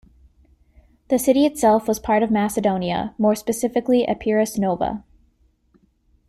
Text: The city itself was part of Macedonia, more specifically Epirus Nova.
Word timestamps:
The 1.09 1.19
city 1.19 1.45
itself 1.45 1.87
was 1.87 1.99
part 1.99 2.23
of 2.23 2.31
Macedonia, 2.31 3.13
more 3.19 3.35
specifically 3.35 4.07
Epirus 4.07 4.57
Nova. 4.57 5.03